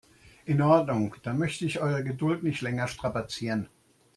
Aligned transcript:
In 0.45 0.63
Ordnung, 0.63 1.15
dann 1.21 1.37
möchte 1.37 1.63
ich 1.63 1.79
eure 1.79 2.03
Geduld 2.03 2.41
nicht 2.41 2.61
länger 2.61 2.87
strapazieren. 2.87 3.69